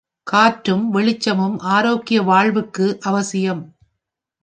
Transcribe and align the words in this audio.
காற்றும் 0.23 0.89
வெளிச்சமும் 0.89 1.59
ஆரோக்கிய 1.59 2.21
வாழ்வுக்கு 2.21 2.97
அவசியம். 3.01 3.63